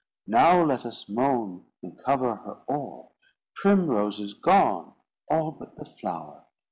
[0.25, 3.09] "Now let us moan." "And cover her o'er."
[3.53, 4.93] "Primrose is gone."
[5.29, 6.43] "All but the flower."